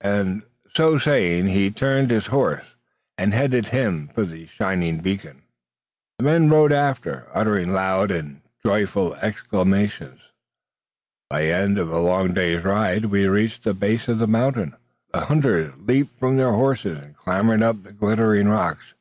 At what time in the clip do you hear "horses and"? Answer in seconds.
16.52-17.14